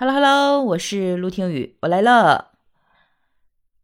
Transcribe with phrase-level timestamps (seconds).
[0.00, 2.52] Hello Hello，我是陆听雨，我来了。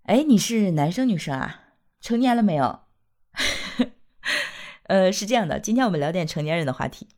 [0.04, 1.62] 哎，你是男生女生啊？
[2.00, 2.82] 成年了没有？
[4.86, 7.08] 呃，是这样的，今天我们聊点成年人的话题。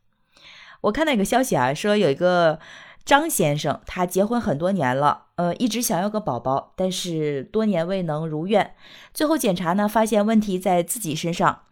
[0.81, 2.59] 我看到一个消息啊，说有一个
[3.05, 8.73] 张先生，他结婚很多年了，呃，一直想要个宝宝，但是多年未能如愿。
[9.13, 11.65] 最后检查呢，发现问题在自己身上，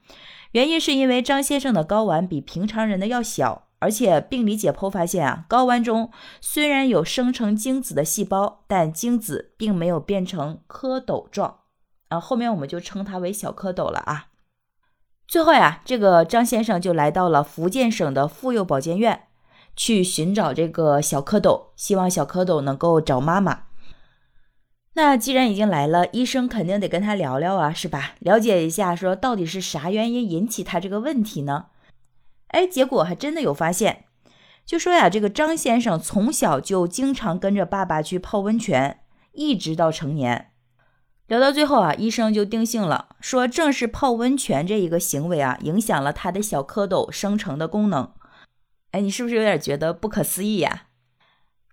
[0.51, 3.64] 原因是因为张先生的睾丸比平常人的要小。
[3.79, 6.11] 而且病理解剖发现啊，睾丸中
[6.41, 11.59] 虽然有生成精子的细胞，但精子并没有变成蝌蚪状
[12.09, 12.19] 啊。
[12.19, 14.27] 后面我们就称它为小蝌蚪了啊。
[15.27, 19.23] 最后呀，这个张先生就来到了福建省的妇幼保健院，
[19.75, 23.63] 去寻找这个小蝌蚪，希望小蝌蚪能够找妈妈。
[24.94, 28.13] 那既然已经来了，医生肯定得跟他聊聊啊，是吧？
[28.19, 31.66] 了解一下，说到底是啥原因引起他这个问题呢？
[32.49, 34.05] 哎，结果还真的有发现，
[34.66, 39.02] 就说呀，这个张先生从小就经常跟着爸爸去泡温泉，
[39.34, 40.52] 一直到成年。
[41.28, 48.11] 聊到最后啊，医生就定性了，说正是泡温泉这一个行为啊，影响了他的小蝌蚪生成的功能。
[48.91, 50.84] 哎，你是不是有点觉得不可思议呀？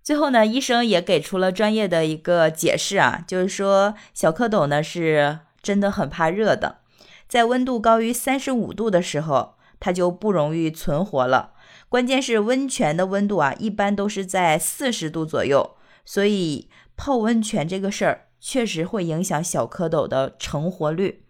[0.03, 6.79] 最后呢，医生也给出了专业的一个解释啊，就是说小蝌蚪呢是真的很怕热的，
[7.27, 9.52] 在温度高于三十五度的时候。
[9.83, 11.51] 它就不容易存活了。
[11.89, 15.75] 关键是温泉的温度啊，一般都是在四十度左右，
[16.05, 21.25] 所以泡温泉这个事儿确实会影响小蝌蚪的成活率。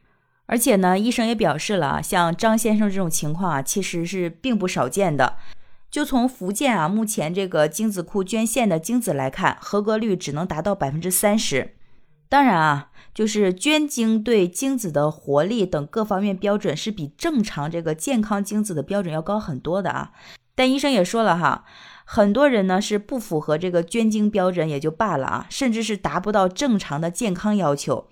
[0.45, 5.37] 而且呢，医生也表示了啊，像张先生这种情况啊，其实是并不少见的。
[5.89, 11.75] 就从福建啊目前这个精子库捐献的精子来看，合格率只能达到百分之三十。
[12.33, 12.89] 当然啊。
[13.13, 20.13] 就是捐精对精子的活力等各方面标准是比正常这个健康精子的标准要高很多的啊。
[20.55, 21.63] 但医生也说了哈，
[22.05, 28.07] 很多人呢是不符合这个捐精标准也就罢了啊，甚至是达不到正常的健康要求。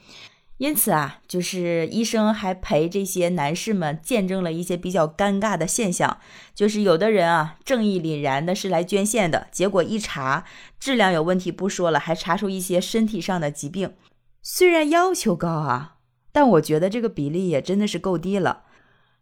[0.60, 6.20] 因此啊，就是医生还陪这些男士们见证了一些比较尴尬的现象，
[6.54, 10.46] 就是有的人啊正义凛然的是来捐献的，结果一查
[10.80, 13.96] 质量有问题不说了，还查出一些身体上的疾病。
[14.44, 15.98] 虽然要求高啊，
[16.32, 18.64] 但我觉得这个比例也真的是够低了。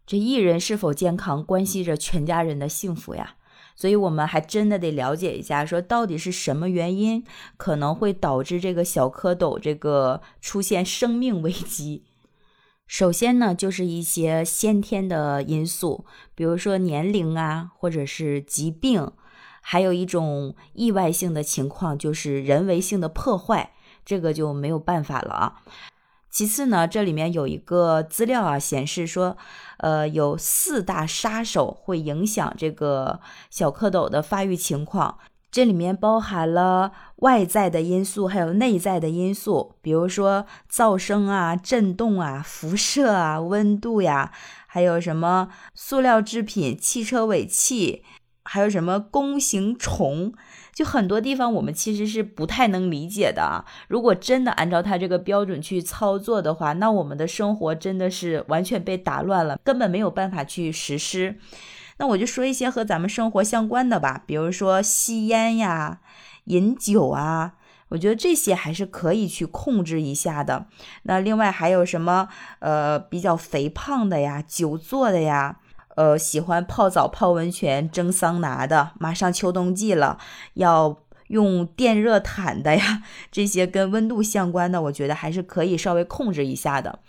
[0.06, 3.36] 这一人是否健康，关系着全家人的幸福呀。
[3.76, 7.24] 所以，我们还真的得了解一下，说到底是什么原因
[7.56, 12.04] 可能会导致这个小蝌蚪这个出现生命危机。
[12.86, 16.04] 首先呢，就是一些先天的因素，
[16.34, 19.12] 比如说年龄啊，或者是疾病，
[19.62, 23.74] 还有一种意外性的情况，就是人为性的破坏。
[24.10, 25.62] 这个就没有办法了啊。
[26.28, 29.36] 其次呢，这里面有一个资料啊，显示说，
[29.78, 33.20] 呃，有四大杀手会影响这个
[33.50, 35.18] 小蝌蚪的发育情况。
[35.52, 44.32] 这里面包含了外在的因素，还有内在的因素，比如说噪声啊、震动啊、辐射啊、温度呀，
[44.66, 48.04] 还有什么塑料制品、汽车尾气，
[48.44, 50.32] 还有什么弓形虫。
[50.72, 53.66] 就很多地方我们其实是不太能理解的啊。
[53.88, 61.38] 如果真的按照他这个标准去操作的话，那我们的生活真的是完全被打乱了，根本没有办法去实施。
[61.98, 66.00] 那我就说一些和咱们生活相关的吧，比如说吸烟呀、
[66.44, 67.54] 饮酒啊，
[67.88, 70.66] 我觉得这些还是可以去控制一下的。
[71.02, 72.28] 那另外还有什么
[72.60, 75.58] 呃比较肥胖的呀、久坐的呀。
[76.00, 80.16] 呃，喜欢泡澡、泡温泉、蒸桑拿的，马上秋冬季了，
[80.54, 80.96] 要
[81.26, 87.00] 用电热毯的呀，这些跟温度相关的，我觉得还是可以稍微控制一下的。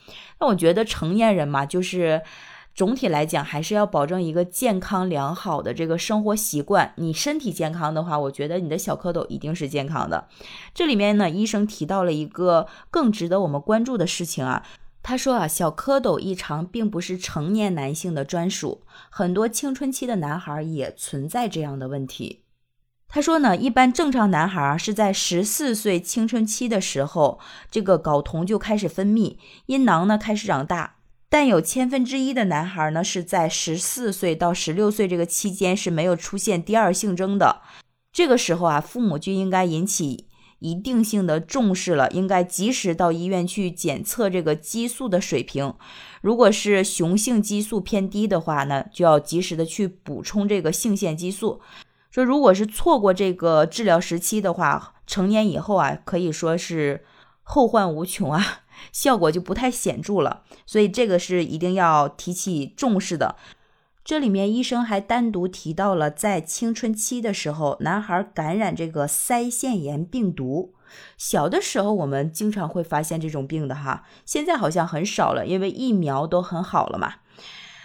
[0.42, 2.22] 那我觉得成年人嘛，就是
[2.76, 6.92] 总体来讲，还是要保证一个健康良好的这个生活习惯。
[6.98, 10.28] 你身体健康的话，我觉得你的小蝌蚪一定是健康的。
[10.74, 14.64] 这里面呢，医生提到了一个更值得我们关注的事情啊。
[15.04, 22.44] 他说啊，小蝌蚪异常并不是成年男性的专属，很多青春期的男孩也存在这样的问题。
[23.08, 27.40] 他说呢，一般正常男孩是在十四岁青春期的时候，
[27.70, 30.98] 这个睾酮就开始分泌，阴囊呢开始长大，
[31.28, 37.62] 但有千分之一的男孩呢是在十四岁到十六岁这个期间是没有出现第二性征的。
[38.14, 40.28] 这个时候啊，父母就应该引起。
[40.62, 45.74] 一定性的重视了，应该及时到医院去检测这个激素的水平。
[46.22, 51.60] 如果是雄性激素偏低的话呢，就要及时的去补充这个性腺激素。
[52.12, 57.04] 说如果是错过这个治疗时期的话，成年以后啊，可以说是
[57.42, 58.62] 后患无穷啊，
[58.94, 60.44] 效果就不太显著了。
[60.68, 63.36] 所以这个是一定要提起重视的。
[64.04, 70.74] 这里面医生还单独提到了，在青春期的时候，男孩感染这个腮腺炎病毒。
[71.18, 77.14] 小的时候我们经常会发现这种病的哈，现在好像很少了，因为疫苗都很好了嘛。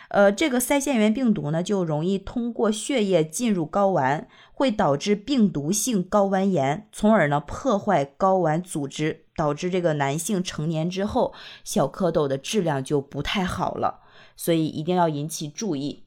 [0.09, 14.01] 呃，这个腮腺炎病毒呢，就容易通过血液进入睾丸，会导致病毒性睾丸炎，从而呢破坏睾丸组织，导致这个男性成年之后小蝌蚪的质量就不太好了，
[14.37, 16.06] 所以一定要引起注意。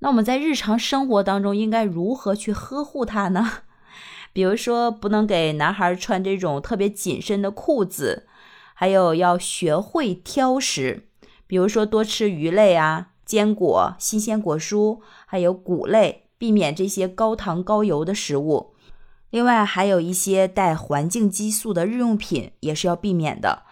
[0.00, 3.50] 那我们在日常生活当中应该如何去呵护它呢？
[4.32, 8.26] 比如说，不能给男孩穿这种特别紧身的裤子，
[8.74, 11.08] 还有要学会挑食，
[11.46, 13.08] 比如说多吃鱼类啊。
[13.24, 18.74] 坚果、新鲜果蔬，还有谷类，避免这些高糖高油的食物。
[19.30, 23.62] 另外，还有一些带环境激素的日用品也是要避免的，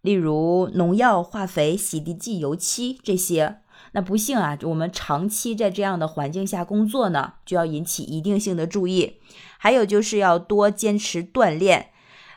[0.00, 3.58] 例如农药、化肥、洗涤剂、油漆这些。
[3.94, 9.20] 那不幸啊，我们长期在这样的环境下工作呢，就要引起一定性的注意。
[9.56, 11.90] 还有就是要多坚持锻炼，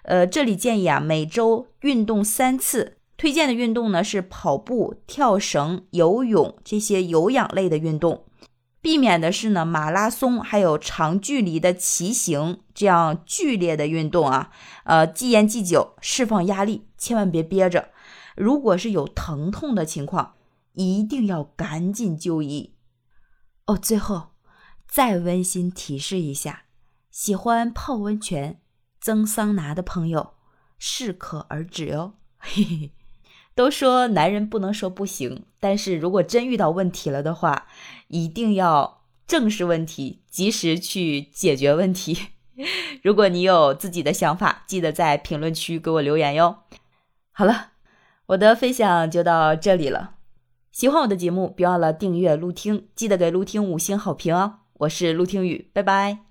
[0.04, 2.98] 呃，这里建议啊，每周运动三次。
[3.18, 8.26] 推荐的运动呢是跑步、跳绳、游泳这些有氧类的运动，
[8.80, 14.52] 避免的是呢马拉松还有长距离的骑行这样剧烈的运动啊。
[14.84, 17.90] 呃，忌烟忌酒，释放压力，千万别憋着。
[18.36, 20.36] 如果是有疼痛的情况，
[20.78, 22.76] 一定要赶紧就医。
[23.66, 24.30] 哦，最后
[24.88, 26.66] 再温馨提示一下，
[27.10, 28.62] 喜欢泡温泉、
[29.02, 30.36] 蒸桑拿的朋友
[30.78, 32.14] 适可而止哟。
[32.38, 32.92] 嘿嘿。
[33.56, 37.66] 都说男人不能说不行，但是如果真遇到问题了的话，
[38.10, 42.28] 一定要正视问题，及时去解决问题。
[43.02, 46.60] 如果你有自己的想法，记得在评论区给我留言哟。
[47.32, 47.72] 好了，
[48.28, 50.17] 我的分享就到这里了。
[50.78, 54.60] 喜欢我的节目，别忘了订阅、录听，记得给录听五星好评哦。
[54.74, 56.27] 我是陆听雨，拜拜。